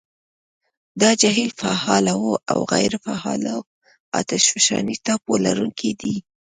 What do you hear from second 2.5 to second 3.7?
او غیرو فعالو